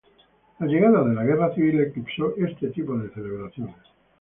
[0.57, 3.75] La llegada de la Guerra Civil, eclipso este tipo de celebraciones.